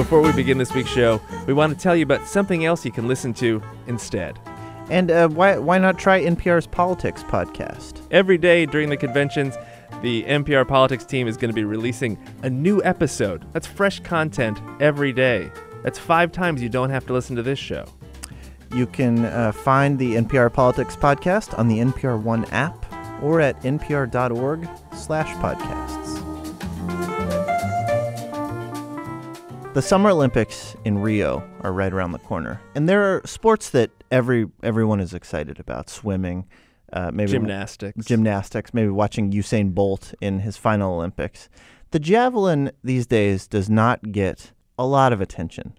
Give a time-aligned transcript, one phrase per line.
[0.00, 2.90] before we begin this week's show, we want to tell you about something else you
[2.90, 4.38] can listen to instead.
[4.88, 8.00] And uh, why why not try NPR's Politics podcast?
[8.10, 9.58] Every day during the conventions,
[10.00, 13.44] the NPR Politics team is going to be releasing a new episode.
[13.52, 15.52] That's fresh content every day.
[15.82, 17.84] That's five times you don't have to listen to this show.
[18.74, 22.86] You can uh, find the NPR Politics podcast on the NPR One app
[23.22, 25.99] or at npr.org slash podcasts.
[29.72, 33.92] The Summer Olympics in Rio are right around the corner, and there are sports that
[34.10, 36.48] every everyone is excited about: swimming,
[36.92, 38.04] uh, maybe Gymnastics.
[38.04, 41.48] gymnastics, maybe watching Usain Bolt in his final Olympics.
[41.92, 45.78] The javelin these days does not get a lot of attention,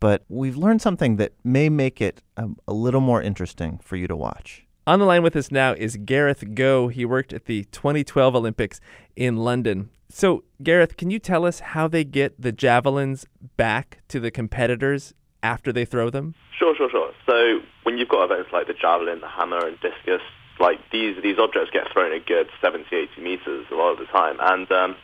[0.00, 4.06] but we've learned something that may make it um, a little more interesting for you
[4.06, 4.66] to watch.
[4.90, 6.88] On the line with us now is Gareth Go.
[6.88, 8.80] He worked at the 2012 Olympics
[9.14, 9.88] in London.
[10.08, 13.24] So, Gareth, can you tell us how they get the javelins
[13.56, 16.34] back to the competitors after they throw them?
[16.58, 17.12] Sure, sure, sure.
[17.24, 20.22] So when you've got events like the javelin, the hammer, and discus,
[20.58, 24.06] like these these objects get thrown a good 70, 80 meters a lot of the
[24.06, 24.96] time, and um,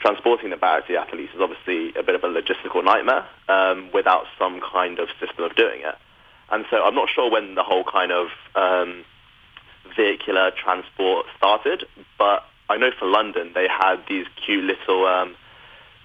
[0.00, 3.88] transporting them back to the athletes is obviously a bit of a logistical nightmare um,
[3.94, 5.94] without some kind of system of doing it.
[6.50, 8.26] And so I'm not sure when the whole kind of
[8.56, 9.04] um,
[9.98, 11.80] vehicular transport started,
[12.22, 12.38] but
[12.70, 15.34] I know for London they had these cute little um,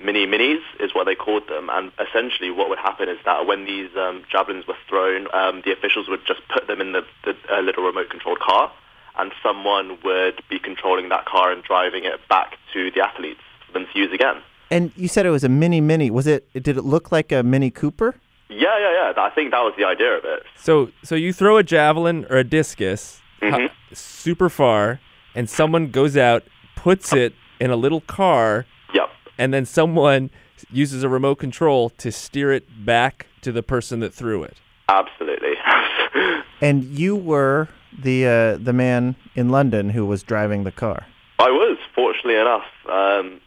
[0.03, 3.61] mini minis is what they called them, and essentially what would happen is that when
[3.66, 7.33] these um, javelins were thrown, um, the officials would just put them in the, the
[7.53, 8.71] uh, little remote-controlled car,
[9.19, 13.71] and someone would be controlling that car and driving it back to the athletes for
[13.73, 14.38] them to use again.
[14.71, 16.09] And you said it was a mini mini.
[16.09, 16.52] Was it?
[16.53, 18.16] Did it look like a Mini Cooper?
[18.49, 19.21] Yeah, yeah, yeah.
[19.21, 20.44] I think that was the idea of it.
[20.58, 23.21] So, so you throw a javelin or a discus
[23.52, 23.61] Mhm.
[23.69, 24.99] hu- super far,
[25.36, 26.44] and someone goes out,
[26.75, 29.09] puts it in a little car, Yep.
[29.38, 30.30] and then someone
[30.72, 34.58] uses a remote control to steer it back to the person that threw it.
[34.89, 35.55] Absolutely.
[36.61, 37.67] And you were
[37.98, 41.05] the uh, the man in London who was driving the car.
[41.39, 42.64] I was, fortunately enough.
[42.87, 43.42] Um,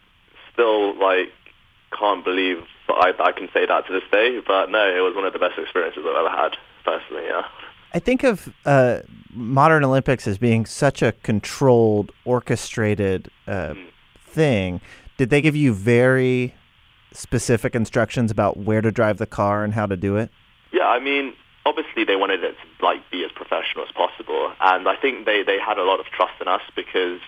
[0.53, 1.31] still, like,
[1.97, 5.25] can't believe I, I can say that to this day, but no, it was one
[5.25, 7.43] of the best experiences I've ever had, personally, yeah.
[7.97, 8.99] I think of uh,
[9.33, 13.73] modern Olympics as being such a controlled, orchestrated uh,
[14.19, 14.81] thing.
[15.17, 16.53] Did they give you very
[17.11, 20.29] specific instructions about where to drive the car and how to do it?
[20.71, 21.33] Yeah, I mean,
[21.65, 25.41] obviously they wanted it to like be as professional as possible, and I think they
[25.41, 27.19] they had a lot of trust in us because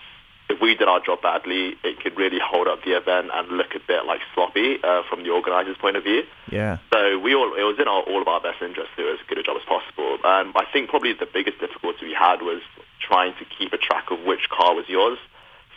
[0.50, 3.74] if we did our job badly, it could really hold up the event and look
[3.74, 6.22] a bit like sloppy uh, from the organisers' point of view.
[6.50, 6.78] Yeah.
[6.92, 9.18] So we all it was in our, all of our best interest to do as
[9.28, 10.18] good a job as possible.
[10.24, 12.60] Um, I think probably the biggest difficulty we had was
[13.00, 15.18] trying to keep a track of which car was yours.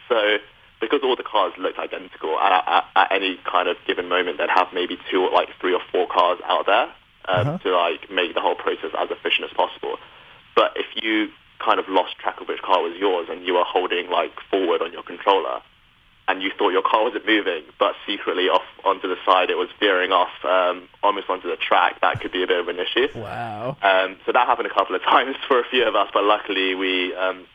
[0.10, 0.38] So
[0.82, 4.50] because all the cars looked identical, at, at, at any kind of given moment, they'd
[4.50, 6.88] have maybe two or like three or four cars out there
[7.30, 7.58] um, Uh-huh.
[7.60, 9.96] to like make the whole process as efficient as possible.
[10.56, 13.64] But if you kind of lost track of which car was yours and you were
[13.64, 15.62] holding like forward on your controller
[16.28, 19.68] and you thought your car wasn't moving, but secretly off onto the side it was
[19.80, 23.08] veering off um, almost onto the track, that could be a bit of an issue.
[23.16, 23.78] Wow.
[23.82, 26.76] Um, so that happened a couple of times for a few of us, but luckily
[26.76, 27.46] we um,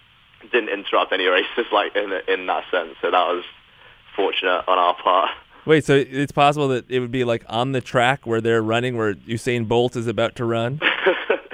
[0.52, 2.94] didn't interrupt any races like in in that sense.
[3.00, 3.44] So that was
[4.14, 5.30] fortunate on our part.
[5.64, 8.96] Wait, so it's possible that it would be like on the track where they're running,
[8.96, 10.80] where Usain Bolt is about to run?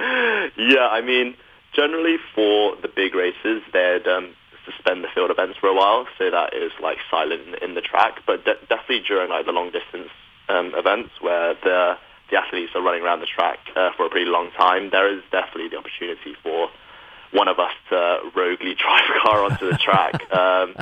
[0.57, 1.35] yeah, I mean,
[1.75, 4.33] generally for the big races, they'd um,
[4.65, 8.21] suspend the field events for a while, so that is like silent in, the track.
[8.25, 10.09] But de- definitely during like the long distance
[10.49, 11.97] um, events where the
[12.31, 15.21] the athletes are running around the track uh, for a pretty long time, there is
[15.31, 16.69] definitely the opportunity for
[17.31, 20.31] one of us to roguely drive a car onto the track.
[20.33, 20.75] um,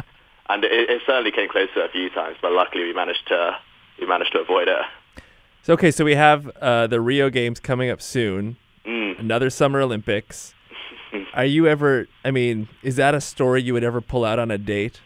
[0.49, 3.27] and it, it certainly came close to it a few times, but luckily we managed
[3.27, 3.57] to
[3.99, 4.77] we managed to avoid it.
[5.63, 8.57] So okay, so we have uh, the Rio Games coming up soon.
[8.85, 9.19] Mm.
[9.19, 10.53] Another Summer Olympics.
[11.33, 12.07] Are you ever?
[12.25, 14.99] I mean, is that a story you would ever pull out on a date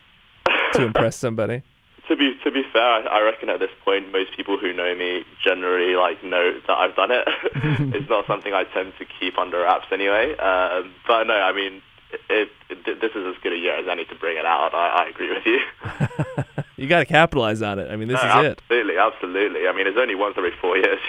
[0.74, 1.64] to impress somebody?
[2.08, 4.96] To be to be fair, I, I reckon at this point most people who know
[4.96, 7.28] me generally like know that I've done it.
[7.94, 10.32] it's not something I tend to keep under wraps anyway.
[10.38, 11.82] Um, but no, I mean,
[12.30, 14.74] it, it, this is as good a year as any to bring it out.
[14.74, 15.60] I, I agree with you.
[16.78, 17.90] You got to capitalize on it.
[17.92, 18.60] I mean, this No, is it.
[18.62, 19.68] Absolutely, absolutely.
[19.68, 21.00] I mean, it's only once every four years.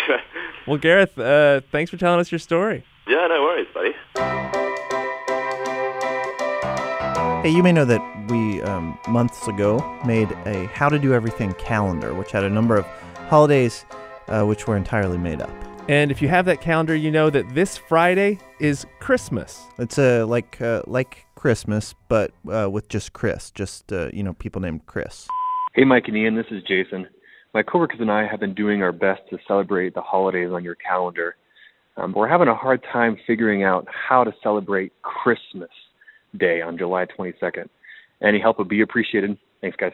[0.67, 2.85] Well, Gareth, uh, thanks for telling us your story.
[3.06, 3.93] yeah, no worries, buddy.
[7.43, 8.02] Hey, you may know that
[8.32, 12.76] we um, months ago made a How to Do Everything calendar, which had a number
[12.76, 12.85] of
[13.29, 13.87] holidays
[14.26, 15.50] uh, which were entirely made up.
[15.88, 19.62] And if you have that calendar, you know that this Friday is Christmas.
[19.79, 24.32] It's uh, like uh, like Christmas, but uh, with just Chris, just uh, you know,
[24.32, 25.29] people named Chris.
[25.75, 27.06] Hey, Mike and Ian, this is Jason.
[27.55, 30.75] My coworkers and I have been doing our best to celebrate the holidays on your
[30.75, 31.37] calendar.
[31.96, 35.70] Um, but we're having a hard time figuring out how to celebrate Christmas
[36.36, 37.69] Day on July 22nd.
[38.22, 39.38] Any help would be appreciated.
[39.60, 39.92] Thanks, guys.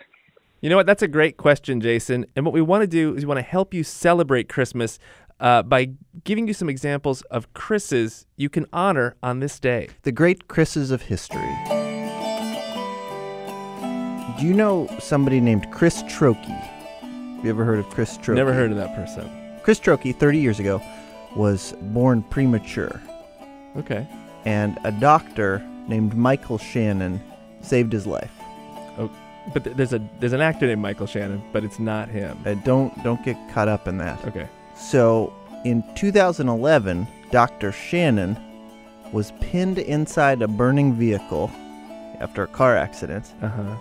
[0.60, 0.86] You know what?
[0.86, 2.24] That's a great question, Jason.
[2.34, 4.98] And what we want to do is we want to help you celebrate Christmas
[5.40, 5.90] uh, by
[6.24, 9.88] giving you some examples of Chris's you can honor on this day.
[10.02, 11.54] The great Chris's of history.
[14.40, 16.46] Do you know somebody named Chris Trokey?
[16.48, 18.34] Have you ever heard of Chris Trokey?
[18.36, 19.30] Never heard of that person.
[19.62, 20.80] Chris Trokey, 30 years ago,
[21.36, 23.00] was born premature,
[23.76, 24.06] Okay.
[24.44, 27.20] and a doctor named Michael Shannon
[27.60, 28.32] saved his life.
[28.98, 29.10] Oh,
[29.52, 32.38] but th- there's a there's an actor named Michael Shannon, but it's not him.
[32.46, 34.24] Uh, don't don't get caught up in that.
[34.26, 34.48] Okay.
[34.76, 35.32] So,
[35.64, 37.70] in 2011, Dr.
[37.72, 38.36] Shannon
[39.12, 41.50] was pinned inside a burning vehicle
[42.20, 43.32] after a car accident.
[43.42, 43.76] Uh huh.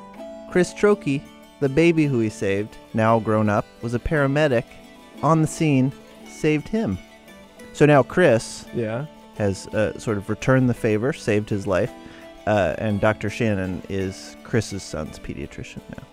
[0.51, 1.21] Chris Trokey,
[1.61, 4.65] the baby who he saved, now grown up, was a paramedic
[5.23, 5.91] on the scene,
[6.27, 6.97] saved him.
[7.73, 9.05] So now Chris Yeah.
[9.35, 11.91] Has uh, sort of returned the favor, saved his life,
[12.45, 13.29] uh, and Dr.
[13.29, 16.03] Shannon is Chris's son's pediatrician now.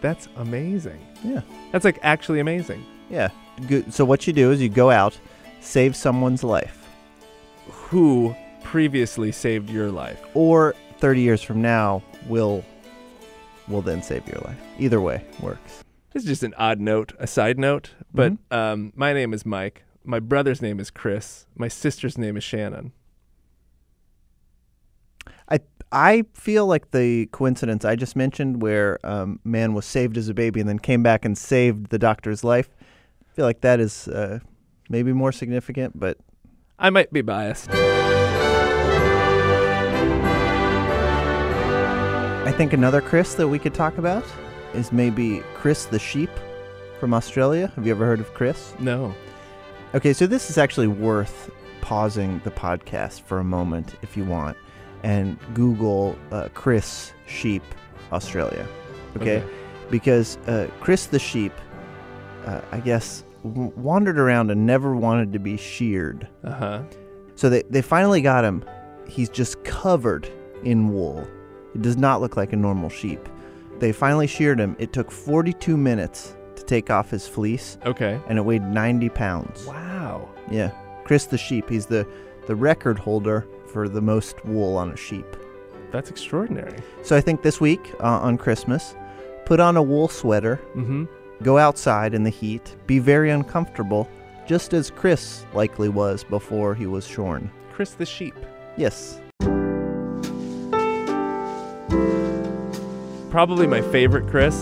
[0.00, 1.04] That's amazing.
[1.24, 1.40] Yeah.
[1.72, 2.84] That's like actually amazing.
[3.10, 3.30] Yeah.
[3.66, 3.92] Good.
[3.92, 5.18] So what you do is you go out,
[5.60, 6.86] save someone's life,
[7.68, 10.20] Who previously saved your life?
[10.34, 12.64] or 30 years from now will
[13.68, 14.58] will then save your life.
[14.78, 15.84] Either way works.
[16.12, 17.90] This is just an odd note, a side note.
[18.14, 19.82] But um, my name is Mike.
[20.08, 21.44] My brother's name is Chris.
[21.54, 22.92] My sister's name is Shannon.
[25.50, 25.60] I
[25.92, 30.34] I feel like the coincidence I just mentioned, where um, man was saved as a
[30.34, 34.08] baby and then came back and saved the doctor's life, I feel like that is
[34.08, 34.38] uh,
[34.88, 36.00] maybe more significant.
[36.00, 36.16] But
[36.78, 37.68] I might be biased.
[42.40, 44.24] I think another Chris that we could talk about
[44.72, 46.30] is maybe Chris the sheep
[46.98, 47.70] from Australia.
[47.76, 48.72] Have you ever heard of Chris?
[48.78, 49.14] No.
[49.94, 51.50] Okay, so this is actually worth
[51.80, 54.56] pausing the podcast for a moment if you want
[55.02, 57.62] and Google uh, Chris Sheep
[58.12, 58.66] Australia.
[59.16, 59.38] Okay?
[59.38, 59.50] Okay.
[59.90, 61.52] Because uh, Chris the sheep,
[62.44, 66.28] uh, I guess, w- wandered around and never wanted to be sheared.
[66.44, 66.82] Uh huh.
[67.36, 68.64] So they, they finally got him.
[69.06, 70.30] He's just covered
[70.64, 71.26] in wool.
[71.74, 73.26] It does not look like a normal sheep.
[73.78, 74.76] They finally sheared him.
[74.78, 76.34] It took 42 minutes
[76.68, 78.20] take off his fleece, Okay.
[78.28, 79.64] and it weighed 90 pounds.
[79.66, 80.28] Wow.
[80.50, 80.70] Yeah,
[81.04, 81.68] Chris the sheep.
[81.68, 82.06] He's the
[82.46, 85.26] the record holder for the most wool on a sheep.
[85.90, 86.78] That's extraordinary.
[87.02, 88.94] So I think this week uh, on Christmas,
[89.44, 91.04] put on a wool sweater, Mm-hmm.
[91.42, 94.08] go outside in the heat, be very uncomfortable,
[94.46, 97.50] just as Chris likely was before he was shorn.
[97.72, 98.34] Chris the sheep.
[98.78, 99.20] Yes.
[103.30, 104.54] Probably my favorite Chris.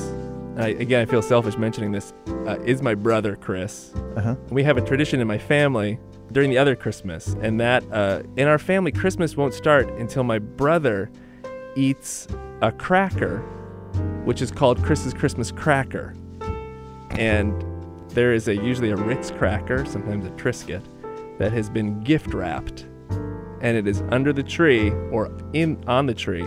[0.56, 2.12] I, again, I feel selfish mentioning this.
[2.26, 3.93] Uh, is my brother Chris.
[4.17, 4.37] Uh huh.
[4.50, 5.99] We have a tradition in my family
[6.32, 10.38] during the other Christmas, and that uh, in our family, Christmas won't start until my
[10.38, 11.11] brother
[11.76, 12.26] eats
[12.62, 13.41] a cracker,
[14.25, 16.14] which is called Chris's Christmas cracker.
[17.11, 17.64] And
[18.11, 20.82] there is a usually a Ritz cracker, sometimes a Triscuit,
[21.38, 22.87] that has been gift wrapped,
[23.61, 26.47] and it is under the tree or in on the tree,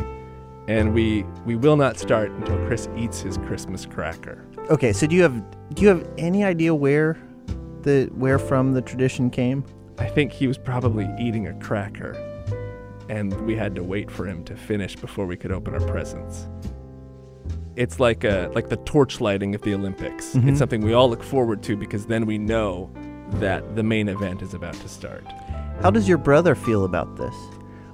[0.69, 4.45] and we we will not start until Chris eats his Christmas cracker.
[4.69, 5.44] Okay, so do you have
[5.74, 7.18] do you have any idea where
[7.81, 9.66] the where from the tradition came?
[9.97, 12.14] I think he was probably eating a cracker,
[13.09, 16.47] and we had to wait for him to finish before we could open our presents.
[17.76, 20.35] It's like a like the torch lighting of the Olympics.
[20.35, 20.49] Mhm.
[20.49, 22.92] It's something we all look forward to because then we know
[23.40, 25.23] that the main event is about to start.
[25.81, 27.35] How does your brother feel about this?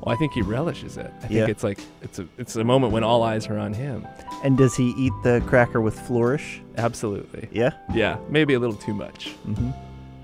[0.01, 1.11] Well, I think he relishes it.
[1.17, 1.47] I think Yeah.
[1.47, 4.05] it's like it's a it's a moment when all eyes are on him.
[4.43, 6.61] And does he eat the cracker with flourish?
[6.77, 7.47] Absolutely.
[7.51, 7.71] Yeah.
[7.93, 9.35] Yeah, maybe a little too much.
[9.47, 9.71] Mm-hmm.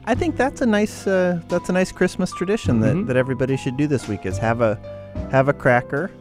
[0.05, 3.07] I think that's a nice uh, that's a nice Christmas tradition that, Mhm.
[3.07, 4.77] that everybody should do this week is have a
[5.31, 6.11] have a cracker,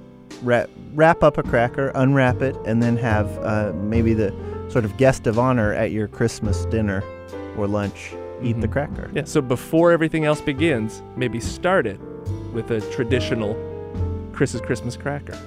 [0.43, 4.33] wrap wrap up a cracker, unwrap it, and then have uh, maybe the
[4.69, 7.03] sort of guest of honor at your Christmas dinner
[7.57, 8.73] or lunch eat the Mhm.
[8.73, 9.11] cracker.
[9.13, 12.01] Yeah, so before everything else begins, maybe start it
[12.53, 13.55] with a traditional
[14.33, 15.39] Chris's Christmas cracker.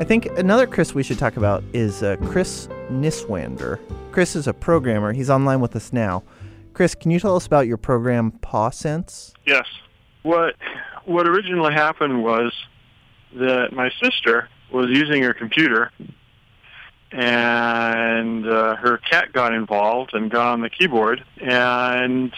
[0.00, 3.80] I think another Chris we should talk about is uh, Chris Niswander.
[4.12, 5.12] Chris is a programmer.
[5.12, 6.22] He's online with us now.
[6.72, 9.32] Chris, can you tell us about your program PawSense?
[9.44, 9.66] Yes.
[10.22, 10.54] What
[11.04, 12.52] what originally happened was
[13.34, 15.90] that my sister was using her computer
[17.10, 22.32] and uh, her cat got involved and got on the keyboard and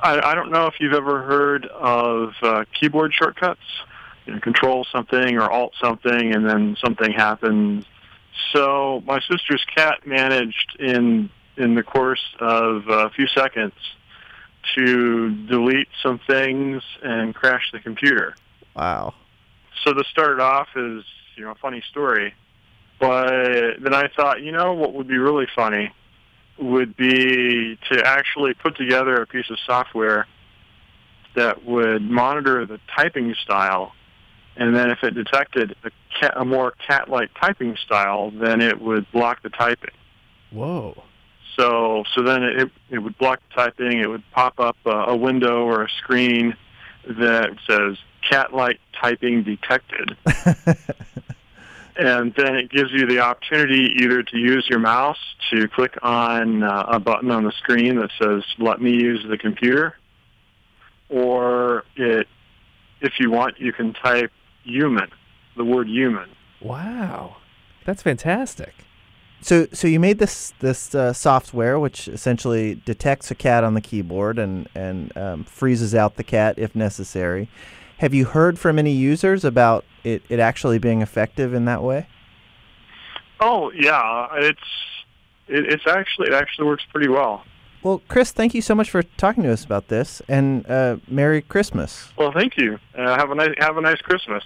[0.00, 3.60] I, I don't know if you've ever heard of uh, keyboard shortcuts.
[4.26, 7.86] You know, control something or alt something and then something happens
[8.52, 13.72] So my sister's cat managed in in the course of a few seconds
[14.74, 18.34] to delete some things and crash the computer.
[18.74, 19.14] Wow.
[19.84, 21.04] So this started off as
[21.36, 22.34] you know a funny story,
[22.98, 25.92] but then I thought, you know, what would be really funny
[26.58, 30.26] would be to actually put together a piece of software
[31.34, 33.92] that would monitor the typing style,
[34.56, 39.10] and then if it detected a, cat, a more cat-like typing style, then it would
[39.12, 39.90] block the typing.
[40.50, 41.02] Whoa.
[41.56, 43.98] So so then it it would block the typing.
[44.00, 46.56] It would pop up a, a window or a screen
[47.06, 47.96] that says
[48.28, 50.16] cat-like typing detected.
[51.98, 55.18] and then it gives you the opportunity either to use your mouse
[55.50, 59.38] to click on uh, a button on the screen that says "Let me use the
[59.38, 59.96] computer,"
[61.08, 62.28] or it,
[63.00, 64.32] if you want, you can type
[64.64, 65.10] "human,"
[65.56, 66.28] the word "human."
[66.60, 67.36] Wow.
[67.84, 68.74] That's fantastic.
[69.40, 73.80] So, so you made this this uh, software, which essentially detects a cat on the
[73.80, 77.48] keyboard and and um, freezes out the cat if necessary.
[77.98, 82.06] Have you heard from any users about it, it actually being effective in that way?
[83.40, 84.60] Oh yeah, it's
[85.48, 87.44] it, it's actually it actually works pretty well.
[87.82, 91.40] Well, Chris, thank you so much for talking to us about this, and uh, Merry
[91.40, 92.12] Christmas.
[92.18, 92.78] Well, thank you.
[92.94, 94.42] Uh, have a nice have a nice Christmas.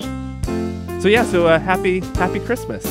[1.03, 2.85] So yeah, so uh, happy happy Christmas.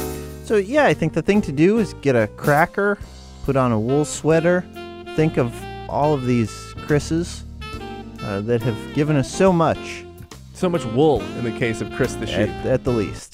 [0.43, 2.97] So yeah, I think the thing to do is get a cracker,
[3.45, 4.65] put on a wool sweater,
[5.15, 5.53] think of
[5.87, 6.51] all of these
[6.85, 7.45] Chris's
[8.23, 10.03] uh, that have given us so much
[10.59, 12.49] So much wool in the case of Chris the sheep.
[12.49, 13.33] at, at the least.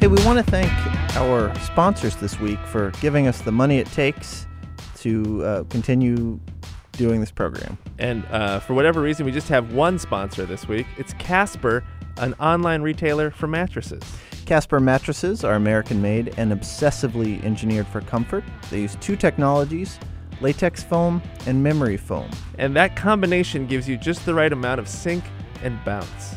[0.00, 0.72] Hey, we want to thank
[1.16, 4.48] our sponsors this week for giving us the money it takes
[4.96, 6.40] to uh, continue
[6.94, 7.78] doing this program.
[8.00, 10.88] And uh, for whatever reason, we just have one sponsor this week.
[10.98, 11.84] It's Casper,
[12.16, 14.02] an online retailer for mattresses.
[14.46, 18.42] Casper mattresses are American made and obsessively engineered for comfort.
[18.68, 20.00] They use two technologies
[20.40, 22.30] latex foam and memory foam.
[22.58, 25.24] And that combination gives you just the right amount of sink
[25.62, 26.36] and bounce.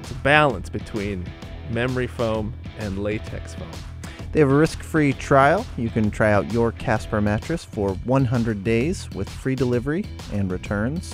[0.00, 1.26] It's a balance between
[1.70, 3.70] memory foam and latex foam.
[4.32, 5.66] They have a risk free trial.
[5.76, 11.12] You can try out your Casper mattress for 100 days with free delivery and returns.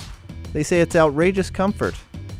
[0.53, 1.95] They say it's outrageous comfort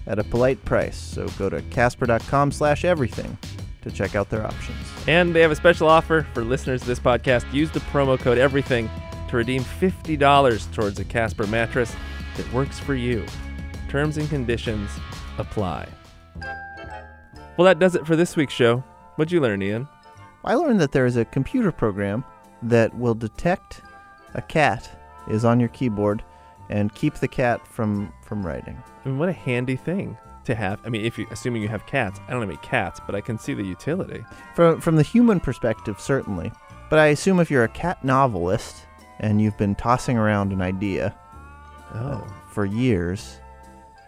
[0.06, 3.38] at a polite price, so go to casper.com slash everything
[3.82, 4.77] to check out their options.
[5.08, 7.51] And they have a special offer for listeners of this podcast.
[7.51, 8.89] Use the promo code EVERYTHING
[9.29, 11.96] to redeem $50 towards a Casper mattress
[12.36, 13.25] that works for you.
[13.89, 14.89] Terms and conditions
[15.38, 15.88] apply.
[17.57, 18.84] Well, that does it for this week's show.
[19.15, 19.88] What'd you learn, Ian?
[20.46, 22.24] I learned that there is a computer program
[22.63, 23.81] that will detect
[24.34, 24.89] a cat
[25.29, 26.24] is on your keyboard
[26.69, 28.81] and keep the cat from, from writing.
[29.03, 30.79] I mean, what a handy thing to have.
[30.86, 33.22] I mean, if you assuming you have cats, I don't have any cats, but I
[33.22, 34.24] can see the utility.
[34.55, 36.51] From, from the human perspective, certainly.
[36.89, 38.87] But I assume if you're a cat novelist
[39.19, 41.15] and you've been tossing around an idea
[41.93, 43.39] uh, Oh, for years,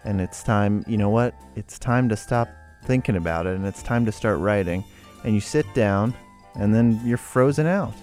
[0.03, 1.33] and it's time, you know what?
[1.55, 2.49] It's time to stop
[2.85, 4.83] thinking about it and it's time to start writing.
[5.23, 6.13] And you sit down
[6.55, 7.93] and then you're frozen out.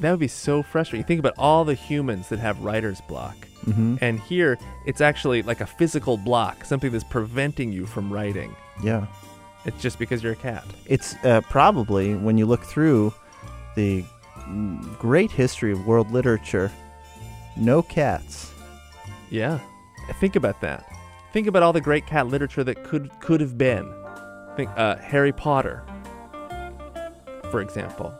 [0.00, 1.04] that would be so frustrating.
[1.06, 3.36] Think about all the humans that have writer's block.
[3.66, 3.96] Mm-hmm.
[4.00, 8.54] And here, it's actually like a physical block, something that's preventing you from writing.
[8.82, 9.06] Yeah.
[9.66, 10.64] It's just because you're a cat.
[10.86, 13.12] It's uh, probably, when you look through
[13.76, 14.04] the
[14.98, 16.70] great history of world literature,
[17.56, 18.52] no cats.
[19.30, 19.58] Yeah.
[20.20, 20.86] Think about that.
[21.32, 23.92] Think about all the great cat literature that could could have been.
[24.56, 25.84] Think uh, Harry Potter,
[27.50, 28.12] for example.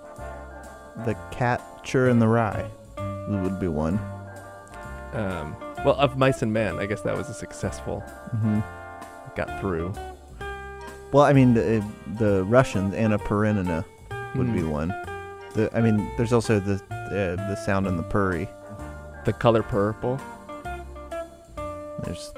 [1.05, 2.71] The catcher in the rye
[3.29, 3.99] would be one.
[5.13, 8.01] Um, well, of Mice and Men, I guess that was a successful.
[8.31, 8.61] hmm
[9.35, 9.93] Got through.
[11.13, 11.85] Well, I mean, the,
[12.19, 13.85] the Russians, Anna Karenina
[14.37, 14.71] would be Hmm.
[14.71, 14.91] one.
[15.55, 18.49] The, I mean, there's also the uh, the sound in the purry.
[19.25, 20.19] The color purple.
[22.05, 22.33] There's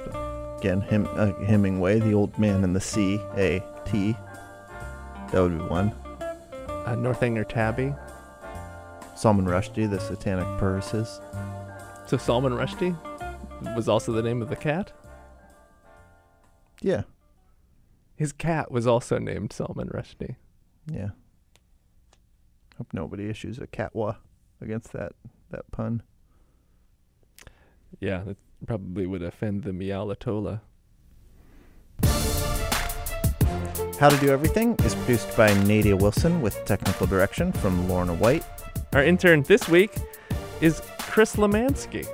[0.59, 4.16] again him uh, Hemingway, the old man in the sea, A T.
[5.31, 5.92] That would be one.
[6.69, 7.95] Uh, Northanger Tabby.
[9.14, 11.21] Salman Rushdie, the Satanic Purses.
[12.07, 12.97] So Salman Rushdie
[13.76, 14.90] was also the name of the cat.
[16.81, 17.02] Yeah,
[18.16, 20.35] His cat was also named Salman Rushdie.
[20.90, 21.11] yeah.
[22.83, 24.17] Hope nobody issues a catwa
[24.61, 25.12] against that
[25.53, 26.03] that pun.
[28.01, 28.37] Yeah, that
[28.67, 30.62] probably would offend the Mialatola.
[34.01, 38.45] How to Do Everything is produced by Nadia Wilson with technical direction from Lorna White.
[38.95, 39.93] Our intern this week
[40.61, 42.05] is Chris Lemansky.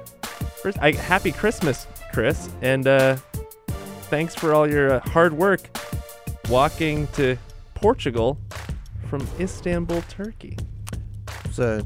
[0.62, 3.16] First, I, happy Christmas, Chris, and uh,
[4.10, 5.62] thanks for all your uh, hard work
[6.50, 7.38] walking to
[7.72, 8.38] Portugal
[9.08, 10.56] from Istanbul, Turkey.
[11.50, 11.82] So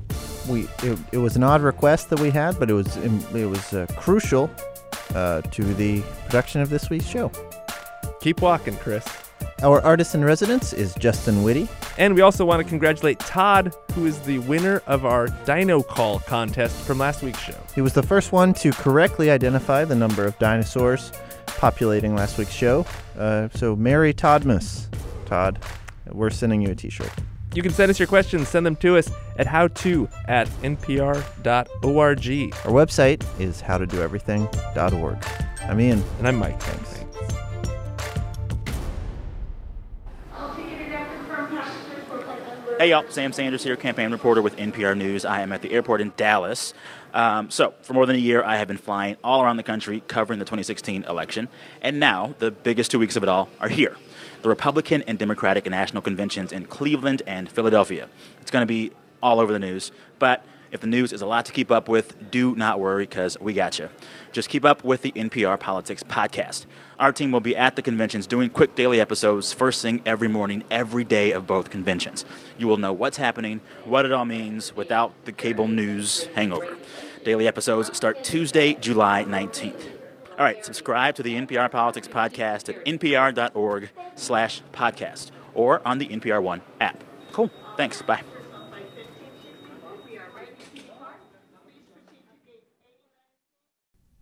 [0.48, 3.72] we it, it was an odd request that we had, but it was it was
[3.72, 4.50] uh, crucial
[5.14, 7.30] uh, to the production of this week's show.
[8.20, 9.06] Keep walking, Chris.
[9.62, 11.68] Our artist in residence is Justin Whitty.
[11.98, 16.20] And we also want to congratulate Todd, who is the winner of our Dino Call
[16.20, 17.58] contest from last week's show.
[17.74, 21.12] He was the first one to correctly identify the number of dinosaurs
[21.46, 22.86] populating last week's show.
[23.16, 24.88] Uh, so, Merry Toddmas.
[25.26, 25.58] Todd,
[26.10, 27.10] we're sending you a t shirt.
[27.54, 28.48] You can send us your questions.
[28.48, 31.34] Send them to us at howto at npr.org.
[31.84, 35.24] Our website is howtodoeverything.org.
[35.62, 36.02] I'm Ian.
[36.18, 36.60] And I'm Mike.
[36.60, 36.98] Thanks.
[42.78, 45.24] Hey y'all, Sam Sanders here, campaign reporter with NPR News.
[45.24, 46.74] I am at the airport in Dallas.
[47.14, 50.02] Um, so, for more than a year, I have been flying all around the country
[50.08, 51.48] covering the 2016 election.
[51.80, 53.96] And now, the biggest two weeks of it all are here
[54.42, 58.08] the Republican and Democratic national conventions in Cleveland and Philadelphia.
[58.40, 59.92] It's going to be all over the news.
[60.18, 63.38] But if the news is a lot to keep up with, do not worry because
[63.38, 63.90] we got you.
[64.32, 66.64] Just keep up with the NPR Politics podcast.
[66.98, 70.64] Our team will be at the conventions doing quick daily episodes first thing every morning,
[70.70, 72.24] every day of both conventions.
[72.56, 76.78] You will know what's happening, what it all means without the cable news hangover.
[77.22, 80.01] Daily episodes start Tuesday, July 19th.
[80.38, 86.06] All right, subscribe to the NPR Politics podcast at npr.org slash podcast or on the
[86.08, 87.04] NPR One app.
[87.32, 87.50] Cool.
[87.76, 88.00] Thanks.
[88.02, 88.22] Bye.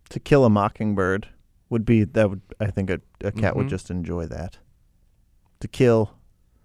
[0.09, 1.29] To kill a mockingbird
[1.69, 3.69] would be that would I think a, a cat would Mhm.
[3.69, 4.57] just enjoy that.
[5.61, 6.17] To kill,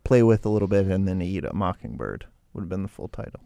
[0.05, 3.09] play with a little bit, and then eat a mockingbird would have been the full
[3.09, 3.41] title.